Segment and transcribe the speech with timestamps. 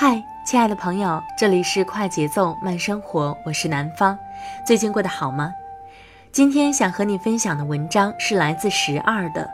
[0.00, 4.16] 嗨，亲爱的朋友，这里是快节奏慢生活，我是南方。
[4.64, 5.52] 最近过得好吗？
[6.30, 9.50] 今天想和你分享的文章是来自十二的，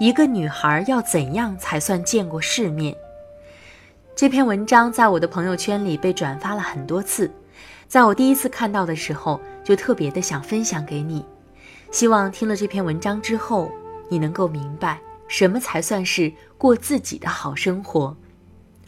[0.00, 2.96] 一个女孩要怎样才算见过世面？
[4.16, 7.30] 这篇文章在我的朋友圈里被转发了很多次，
[7.86, 11.22] 在我第一次看到的时候，就特别的想分享给你。
[11.90, 13.70] 希望听了这篇文章之后，
[14.08, 18.16] 你能够明白什么才算是过自己的好生活。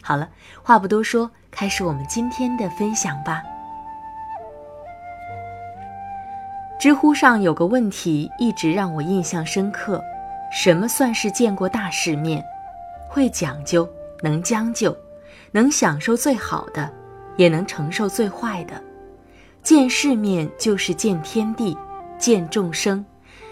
[0.07, 0.29] 好了，
[0.61, 3.41] 话不多说，开始我们今天的分享吧。
[6.79, 9.99] 知乎上有个问题一直让我印象深刻：
[10.51, 12.45] 什么算是见过大世面？
[13.09, 13.89] 会讲究，
[14.21, 14.95] 能将就，
[15.51, 16.87] 能享受最好的，
[17.35, 18.79] 也能承受最坏的。
[19.63, 21.75] 见世面就是见天地，
[22.19, 23.03] 见众生，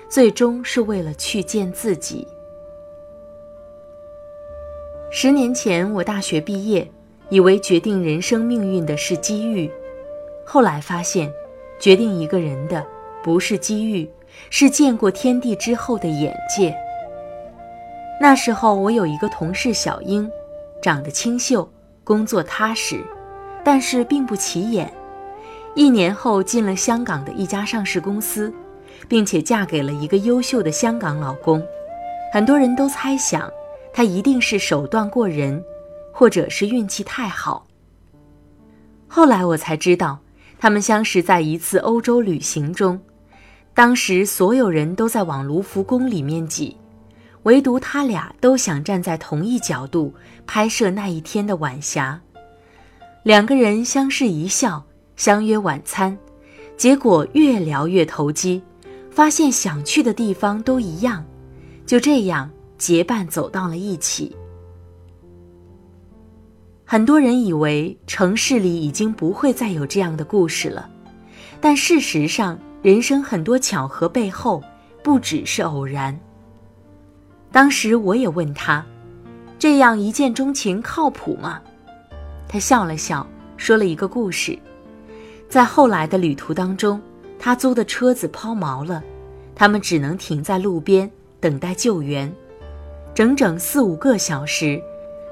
[0.07, 2.27] 最终是为了去见自己。
[5.15, 6.89] 十年前，我大学毕业，
[7.29, 9.69] 以为决定人生命运的是机遇，
[10.43, 11.31] 后来发现，
[11.79, 12.83] 决定一个人的
[13.21, 14.09] 不是机遇，
[14.49, 16.75] 是见过天地之后的眼界。
[18.19, 20.27] 那时候，我有一个同事小英，
[20.81, 21.69] 长得清秀，
[22.03, 22.99] 工作踏实，
[23.63, 24.91] 但是并不起眼。
[25.75, 28.51] 一年后，进了香港的一家上市公司，
[29.07, 31.63] 并且嫁给了一个优秀的香港老公。
[32.33, 33.47] 很多人都猜想。
[33.93, 35.63] 他一定是手段过人，
[36.11, 37.65] 或者是运气太好。
[39.07, 40.19] 后来我才知道，
[40.59, 42.99] 他们相识在一次欧洲旅行中，
[43.75, 46.75] 当时所有人都在往卢浮宫里面挤，
[47.43, 50.11] 唯独他俩都想站在同一角度
[50.47, 52.19] 拍摄那一天的晚霞。
[53.21, 54.83] 两个人相视一笑，
[55.15, 56.17] 相约晚餐，
[56.75, 58.61] 结果越聊越投机，
[59.11, 61.23] 发现想去的地方都一样，
[61.85, 62.49] 就这样。
[62.83, 64.35] 结伴走到了一起。
[66.83, 70.89] 很多人以为城市里已经不会再有这样的故事了，
[71.61, 74.61] 但事实上，人生很多巧合背后
[75.01, 76.19] 不只是偶然。
[77.53, 78.85] 当时我也问他
[79.57, 81.61] ：“这样一见钟情靠谱吗？”
[82.49, 84.59] 他笑了笑，说了一个故事。
[85.47, 87.01] 在后来的旅途当中，
[87.39, 89.01] 他租的车子抛锚了，
[89.55, 92.29] 他们只能停在路边等待救援。
[93.15, 94.81] 整整四五个小时，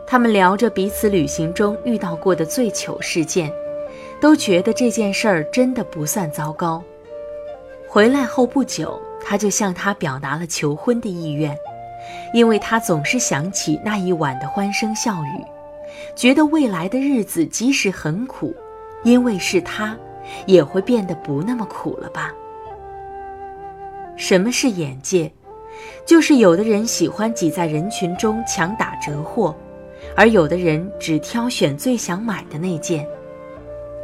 [0.05, 3.51] 他们聊着彼此旅行中遇到过的最糗事件，
[4.19, 6.83] 都觉得这件事儿真的不算糟糕。
[7.87, 11.57] 回来后不久，他就向她表达了求婚的意愿，
[12.35, 15.43] 因为他总是想起那一晚的欢声笑语，
[16.15, 18.55] 觉得未来的日子即使很苦，
[19.03, 19.97] 因为是他，
[20.45, 22.31] 也会变得不那么苦了吧？
[24.15, 25.31] 什么是眼界？
[26.05, 29.55] 就是有的人喜欢挤在人群中抢打折货，
[30.15, 33.07] 而有的人只挑选最想买的那件。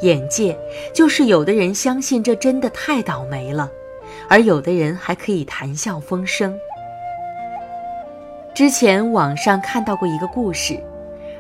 [0.02, 0.58] 眼界
[0.94, 3.72] 就是有的人相信这真的太倒霉了，
[4.30, 6.56] 而有的人还可以谈笑风生。
[8.54, 10.80] 之前网上看到过一个故事，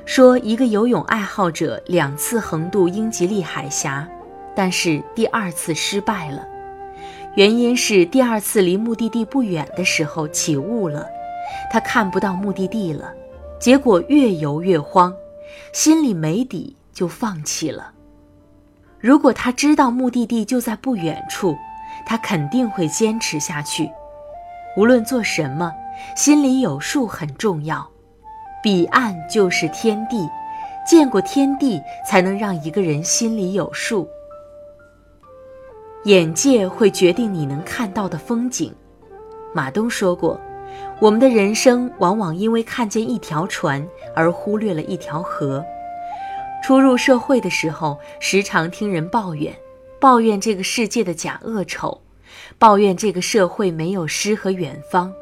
[0.05, 4.07] 说一个游泳爱好者两次横渡英吉利海峡，
[4.55, 6.47] 但是第二次失败了。
[7.35, 11.07] 原因是第二次离目的地不远的时候起雾了，
[11.71, 13.13] 他看不到目的地了，
[13.59, 15.13] 结果越游越慌，
[15.71, 17.91] 心里没底就放弃了。
[18.99, 21.55] 如果他知道目的地就在不远处，
[22.07, 23.87] 他肯定会坚持下去。
[24.75, 25.71] 无论做什么，
[26.15, 27.87] 心里有数很重要。
[28.63, 30.27] 彼岸就是天地，
[30.87, 34.07] 见过天地，才能让一个人心里有数。
[36.07, 38.73] 眼界会决定你能看到的风景。
[39.53, 40.39] 马东说过，
[41.01, 45.61] 我们的人生往往因为看见一条船而忽略了一条河。
[46.63, 49.53] 初入社会的时候，时常听人抱怨，
[49.99, 51.99] 抱怨这个世界的假恶丑，
[52.57, 55.13] 抱怨这个社会没有诗和远方，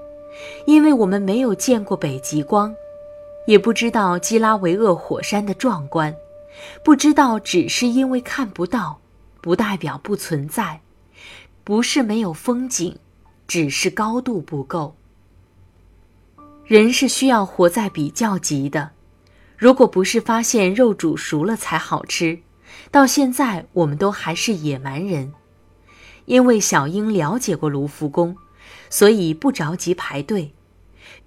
[0.68, 2.72] 因为我们没有见过北极光，
[3.48, 6.16] 也不知道基拉维厄火山的壮观，
[6.84, 9.00] 不知道只是因为看不到，
[9.46, 10.82] 不代表不存在，
[11.64, 12.98] 不是没有风景，
[13.46, 14.96] 只是高度不够。
[16.66, 18.94] 人是需要活在比较级的。
[19.56, 22.40] 如果不是发现肉煮熟了才好吃，
[22.90, 25.32] 到现在我们都还是野蛮人。
[26.26, 28.36] 因为小英了解过卢浮宫，
[28.90, 30.54] 所以不着急排队；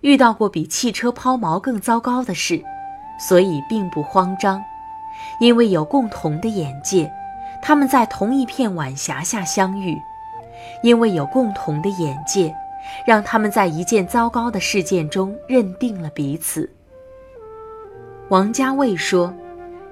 [0.00, 2.64] 遇到过比汽车抛锚更糟糕的事，
[3.28, 4.60] 所以并不慌张。
[5.40, 7.12] 因为有共同的眼界，
[7.62, 9.94] 他们在同一片晚霞下相遇；
[10.82, 12.54] 因为有共同的眼界，
[13.06, 16.70] 让他们在一件糟糕的事件中认定了彼此。
[18.28, 19.34] 王家卫说：“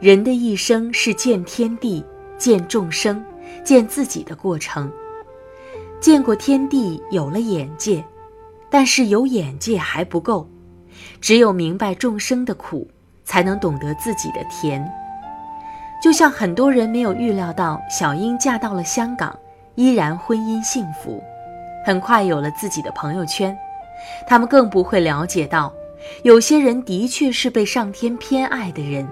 [0.00, 2.04] 人的一生是见天地、
[2.36, 3.24] 见众生、
[3.64, 4.90] 见自己的过程。
[6.00, 8.04] 见过天地，有了眼界，
[8.70, 10.46] 但是有眼界还不够。
[11.20, 12.86] 只有明白众生的苦，
[13.24, 14.86] 才能懂得自己的甜。
[16.06, 19.36] 就像很多人没有预料到，小英嫁到了香港，
[19.74, 21.20] 依然婚姻幸福，
[21.84, 23.58] 很快有了自己的朋友圈。
[24.24, 25.74] 他们更不会了解到。”
[26.22, 29.04] 有些人的确是被上天偏爱的人，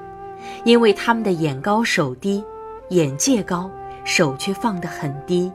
[0.62, 2.44] 因为他们的眼高手低，
[2.90, 3.68] 眼界高，
[4.04, 5.50] 手却放得很低。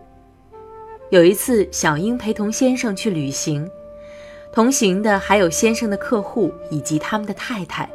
[1.10, 3.66] 有一次，小英陪同先生去旅行，
[4.52, 7.90] 同行的还有先生的客户以及他们的太太。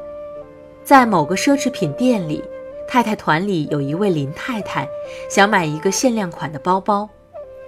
[0.82, 2.42] 在某个奢侈品店里，
[2.86, 4.88] 太太团里有一位林太太
[5.28, 7.08] 想买一个限量款的包包，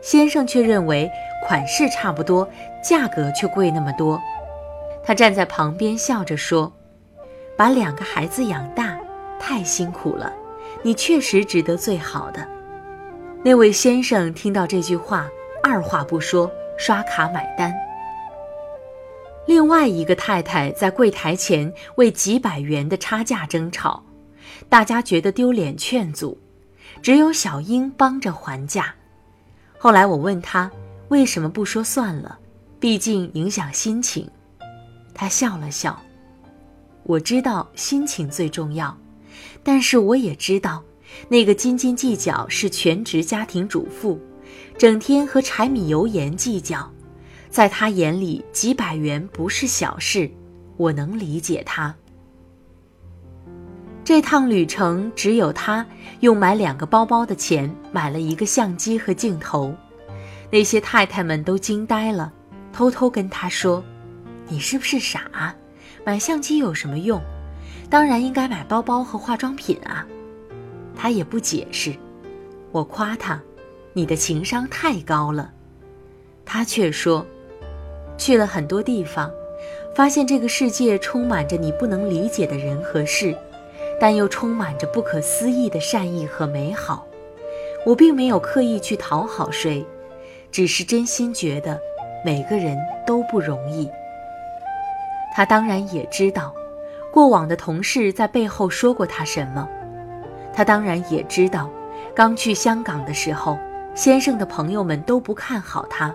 [0.01, 1.11] 先生却认为
[1.47, 2.49] 款式差不多，
[2.83, 4.21] 价格却贵那么多。
[5.03, 6.73] 他站在旁边笑着说
[7.57, 8.99] ：“把两个孩子养大，
[9.39, 10.33] 太辛苦了。
[10.83, 12.47] 你确实值得最好的。”
[13.43, 15.29] 那位先生听到这句话，
[15.63, 17.73] 二话不说，刷卡买单。
[19.47, 24.03] 另外一个太太在柜台前为几百元的差价争吵，
[24.69, 26.37] 大家觉得丢脸，劝阻，
[27.01, 28.95] 只有小英帮着还价。
[29.79, 30.71] 后来我问他
[31.09, 32.39] 为什么不说算了，
[32.81, 34.29] 毕竟影响心情。
[35.15, 36.03] 他笑了笑，
[37.05, 38.97] 我知道心情最重要，
[39.63, 40.83] 但是我也知道，
[41.29, 44.21] 那个斤斤计较是全职家庭主妇，
[44.77, 46.91] 整天和柴米油盐计较，
[47.49, 50.31] 在他眼里几百元不是小事，
[50.77, 51.95] 我能理解他。
[54.07, 55.85] 这趟旅程只有他
[56.21, 59.75] 用买两个包包的钱买了一个相机和镜头，
[60.49, 62.33] 那些太太们都惊呆了，
[62.73, 63.83] 偷偷跟他说。
[64.47, 65.53] 你是不是傻？
[66.05, 67.21] 买相机有什么用？
[67.91, 70.07] 当然应该买包包和化妆品啊！
[70.95, 71.93] 他也不解释。
[72.71, 73.43] 我夸他
[73.93, 75.51] ：“你的情商太高了。”
[76.47, 77.27] 他却说
[78.17, 79.29] ：“去了很多地方，
[79.97, 83.37] 发现这个世界充满着你不能理解的人和事，
[84.01, 87.07] 但又充满着不可思议的善意和美好。
[87.85, 89.87] 我并没有刻意去讨好谁，
[90.51, 91.81] 只是真心觉得
[92.25, 92.77] 每个人
[93.07, 93.89] 都不容易。”
[95.35, 96.55] 他当然也知道，
[97.13, 99.69] 过往的同事在背后说过他什么。
[100.53, 101.71] 他当然也知道，
[102.15, 103.59] 刚去香港的时候，
[103.95, 106.15] 先生的朋友们都不看好他，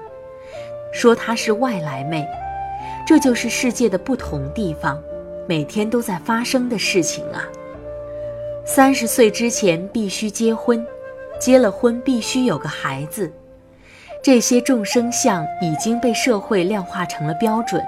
[0.92, 2.28] 说他是外来妹。
[3.06, 5.02] 这就是世界的不同地方，
[5.48, 7.48] 每天都在发生的事情啊。
[8.63, 10.86] 三十岁之前必须结婚，
[11.39, 13.32] 结了婚必须有个孩子，
[14.24, 17.84] 这些众生相已经被社会量化成了标准。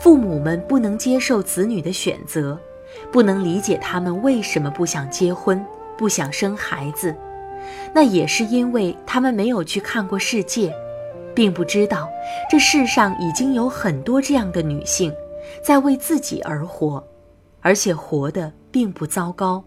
[0.00, 2.58] 父母们不能接受子女的选择，
[3.10, 5.62] 不能理解他们为什么不想结婚、
[5.96, 7.14] 不想生孩子，
[7.92, 10.72] 那也是因为他们没有去看过世界，
[11.34, 12.08] 并不知道
[12.48, 15.12] 这世上已经有很多这样的女性，
[15.60, 17.04] 在为自己而活，
[17.60, 19.62] 而且活得并不糟糕。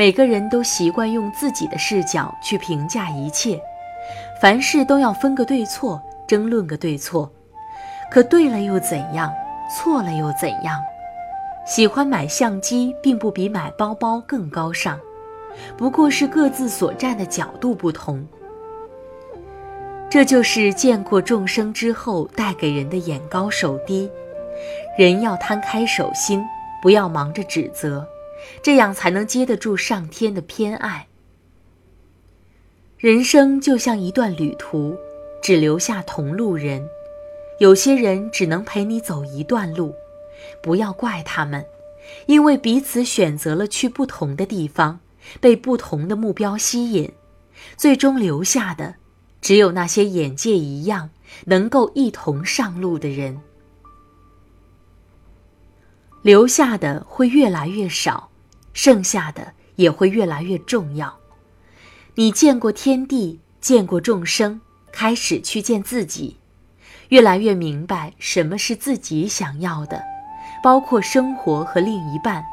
[0.00, 3.60] 每个人都习惯用自己的视角去评价一切，
[4.40, 7.30] 凡事都要分个对错，争论个对错。
[8.10, 9.30] 可对了又怎样？
[9.76, 10.80] 错了又怎样？
[11.66, 14.98] 喜欢买相机，并不比买包包更高尚，
[15.76, 18.26] 不过是各自所站的角度不同。
[20.08, 24.10] 这就是见过众生之后带给人的眼高手低。
[24.96, 26.42] 人要摊开手心，
[26.80, 28.08] 不要忙着指责，
[28.62, 31.06] 这样才能接得住上天的偏爱。
[32.98, 34.96] 人生就像一段旅途，
[35.42, 36.86] 只留下同路人。
[37.58, 39.94] 有些人只能陪你走一段路，
[40.62, 41.64] 不要怪他们，
[42.26, 45.00] 因为彼此选择了去不同的地方，
[45.40, 47.12] 被不同的目标吸引，
[47.76, 48.94] 最终留下的，
[49.42, 51.10] 只有那些眼界一样、
[51.44, 53.40] 能够一同上路的人。
[56.22, 58.29] 留下的会越来越少，
[58.72, 61.16] 剩下的也会越来越重要。
[62.14, 64.60] 你见过天地，见过众生，
[64.92, 66.36] 开始去见自己。
[67.08, 70.02] 越来越明白什么是自己想要的，
[70.62, 72.44] 包括生活和另一半。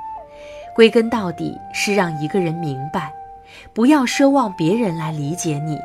[0.75, 3.13] 归根到底是让一个人明白，
[3.73, 5.77] 不要奢望别人来理解你。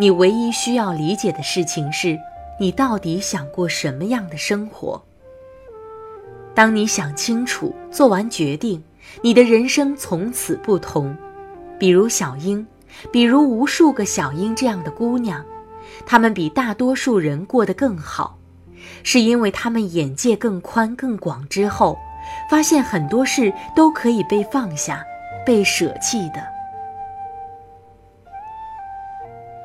[0.00, 2.18] 你唯一需要理解的事情是，
[2.58, 5.02] 你到底想过什么样的生活。
[6.54, 8.82] 当你想清楚，做完决定，
[9.22, 11.16] 你的人生从此不同。
[11.78, 12.66] 比如小英，
[13.12, 15.44] 比如无数个小英这样的姑娘。
[16.06, 18.38] 她们比大多数人过得更好，
[19.02, 21.46] 是因为她们眼界更宽更广。
[21.48, 21.98] 之后，
[22.50, 25.04] 发现很多事都可以被放下、
[25.46, 26.42] 被舍弃的。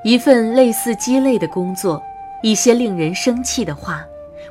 [0.04, 2.02] 一份类似鸡肋的工作，
[2.42, 4.06] 一些令人生气的话，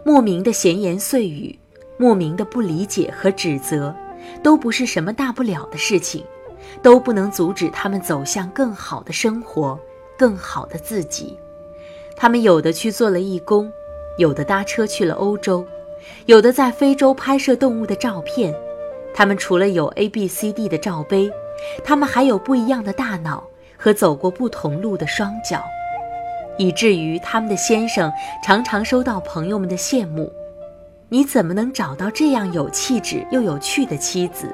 [0.05, 1.59] 莫名的闲言碎语，
[1.99, 3.95] 莫名的不理解和指责，
[4.43, 6.25] 都不是什么大不了的事情，
[6.83, 9.79] 都不能阻止他们走向更好的生活、
[10.19, 11.39] 更好的自己。
[12.17, 13.73] 他们有的去做了义工，
[14.19, 15.67] 有的搭车去了欧洲，
[16.27, 18.55] 有的在非洲拍摄动物的照片。
[19.15, 21.31] 他们除了有 A、B、C、D 的罩杯，
[21.85, 23.45] 他们还有不一样的大脑
[23.77, 25.63] 和走过不同路的双脚，
[26.57, 28.11] 以至于他们的先生
[28.43, 30.33] 常常收到朋友们的羡慕：
[31.13, 34.51] 你怎么能找到这样有气质又有趣的妻子？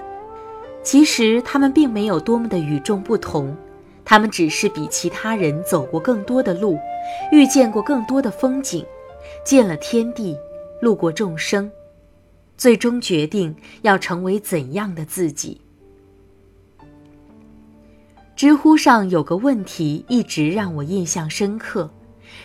[0.83, 3.57] 其实他们并没有多么的与众不同。
[4.05, 6.77] 他们只是比其他人走过更多的路，
[7.31, 8.85] 遇见过更多的风景，
[9.45, 10.37] 见了天地，
[10.81, 11.71] 路过众生，
[12.57, 15.61] 最终决定要成为怎样的自己。
[18.35, 21.89] 知乎上有个问题一直让我印象深刻：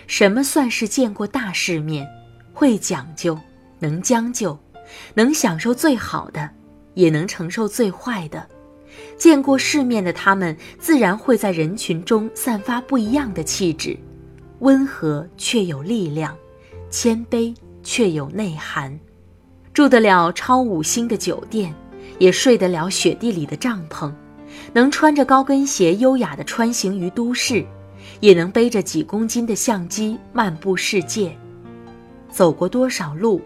[0.06, 2.08] 什么算是见过大世面，
[2.54, 3.40] 会讲究，
[3.84, 4.58] 能将就，
[5.14, 6.50] 能享受最好的，
[6.94, 8.48] 也能承受最坏的？
[9.18, 13.98] 见过世面的他们，自然会在人群中散发不一样的气质，
[14.60, 16.34] 温和却有力量，
[16.90, 18.98] 谦卑却有内涵，
[19.74, 21.76] 住得了超五星的酒店，
[22.20, 24.10] 也睡得了雪地里的帐篷，
[24.72, 27.66] 能穿着高跟鞋优雅地穿行于都市，
[28.22, 31.36] 也能背着几公斤的相机漫步世界。
[32.32, 33.40] 走过多少路，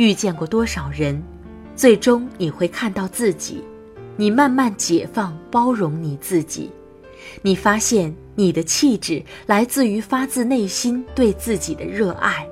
[0.00, 1.22] 遇见过多少人，
[1.76, 3.62] 最终你会看到自己。
[4.16, 6.72] 你慢慢解放、包容你自己，
[7.42, 12.48] 你发现你的气质来自于发自内心对自己的热爱。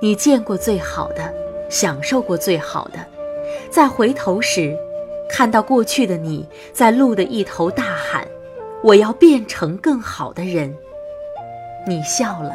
[0.00, 1.30] 你见过最好的，
[1.68, 3.06] 享受过最好的，
[3.70, 4.74] 再回头时，
[5.28, 8.26] 看到过去的你在路的一头大喊
[8.82, 10.74] ：“我要变成更好的人。”
[11.86, 12.54] 你笑了，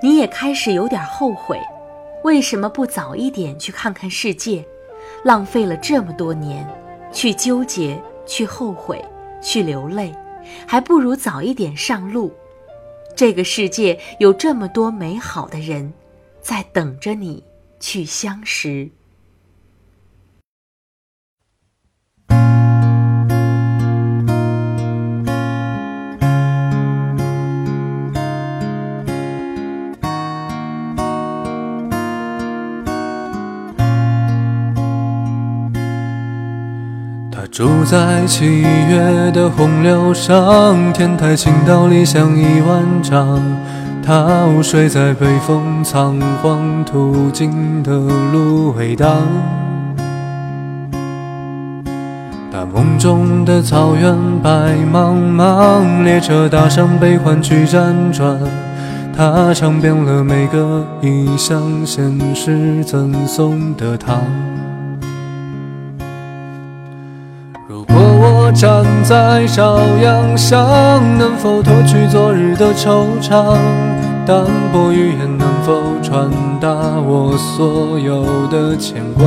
[0.00, 1.58] 你也开始有点后悔，
[2.24, 4.64] 为什么不早一点去看看世界？
[5.24, 6.66] 浪费了这么多年，
[7.12, 9.04] 去纠结，去后悔，
[9.42, 10.10] 去流泪，
[10.66, 12.32] 还不如早一点上路。
[13.14, 15.92] 这个世界有这么多美好的人，
[16.40, 17.44] 在等着你
[17.78, 18.88] 去相识。
[37.54, 43.40] 住在七月的洪流上，天台倾倒理想一万丈。
[44.04, 47.92] 他午睡在北风仓皇途经的
[48.32, 49.22] 芦苇荡。
[52.50, 58.36] 大梦中的草原白茫茫，列车搭上悲欢去辗转。
[59.16, 64.20] 他尝遍了每个异乡现实赠送的糖。
[68.54, 70.62] 站在朝阳上，
[71.18, 73.56] 能否脱去昨日的惆怅？
[74.24, 76.30] 淡薄语言能否传
[76.60, 76.68] 达
[77.04, 79.26] 我所有的牵挂？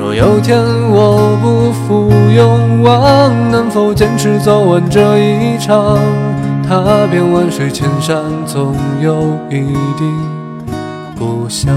[0.00, 0.58] 若有天
[0.90, 5.98] 我不负勇往，能否坚持走完这一场？
[6.66, 9.60] 踏遍万水千山，总有一
[9.98, 10.04] 地
[11.18, 11.76] 故乡。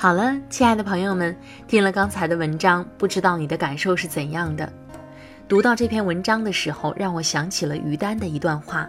[0.00, 1.36] 好了，亲爱的朋友们，
[1.66, 4.72] 听了刚才的文章，不知道你的感受是怎样的？
[5.48, 8.88] 读到这篇文章的时候，让我想起了于丹的一段话。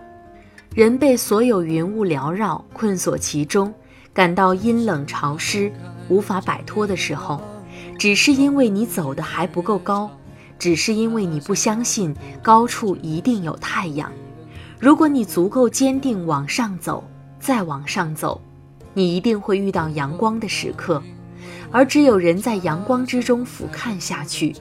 [0.75, 3.73] 人被所有云雾缭绕、困锁其中，
[4.13, 5.73] 感到阴冷潮湿、
[6.09, 7.41] 无法摆脱的时候，
[7.97, 10.11] 只是因为你走的还不够高，
[10.59, 14.11] 只是因为你不相信高处一定有太阳。
[14.77, 17.03] 如果你足够坚定往上走，
[17.39, 18.39] 再往上走，
[18.93, 21.01] 你一定会遇到阳光的时刻。
[21.71, 24.55] 而只有人在阳光之中俯瞰下去，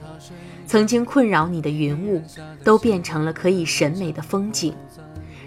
[0.67, 2.21] 曾经困扰你的云雾，
[2.63, 4.73] 都变成了可以审美的风景。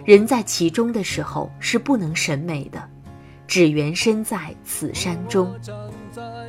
[0.05, 2.83] 人在其中的时候是不能审美的，
[3.47, 5.55] 只缘身在此山中。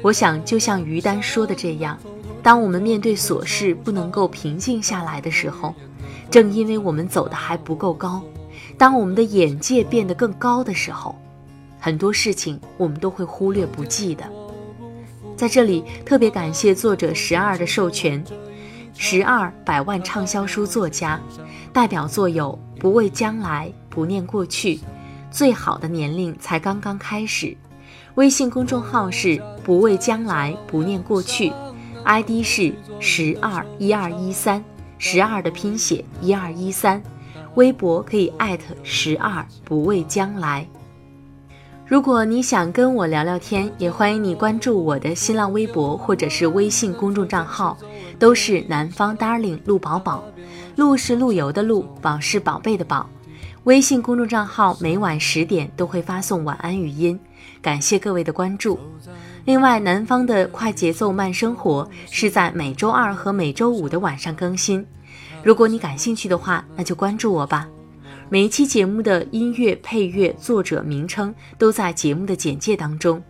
[0.02, 1.96] 我想，就像于丹说的这样，
[2.42, 5.76] 当我们面对琐事不能够平静下来的时候，
[6.32, 8.24] 正因为我们走的还不够高，
[8.80, 11.16] 当我们的眼界变得更高的时候，
[11.86, 14.24] 很多事情我们都会忽略不计的。
[15.36, 18.24] 在这里，特别感谢作者十二的授权。
[18.98, 21.20] 十二百万畅销书作家，
[21.74, 24.76] 代表作有《不畏将来，不念过去》，
[25.30, 27.54] 最好的年龄才刚刚开始。
[28.16, 31.52] 微信公众号是“不畏将来，不念过去
[32.06, 34.64] ”，ID 是十二一二一三，
[34.98, 37.04] 十二的拼写一二一三。
[37.56, 40.66] 微博可以艾特十二不畏将来。
[41.86, 47.78] 如果你想跟我聊聊天，也欢迎你关注我的新浪微博或者是微信公众账号，
[48.18, 50.24] 都是南方 darling 陆宝宝，
[50.78, 53.08] 陆是陆游的陆，宝是宝贝的宝。
[53.66, 57.20] 微信公众账号每晚十点都会发送晚安语音，
[57.62, 58.80] 感谢各位的关注。
[59.44, 64.86] 另外，南方的快节奏慢生活是在每周二和每周五的晚上更新，
[65.44, 67.68] 如果你感兴趣的话，那就关注我吧。
[68.34, 73.22] 每一期节目的音乐配乐、作者名称都在节目的简介当中。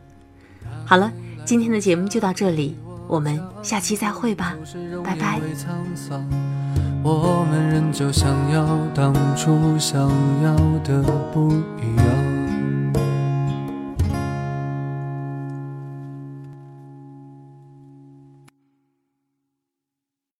[0.85, 1.11] 好了，
[1.43, 4.55] 今天的节目就到这里，我们下期再会吧，
[5.03, 5.41] 拜拜。
[7.03, 10.09] 我们仍旧想要当初想
[10.41, 12.22] 要的不一样。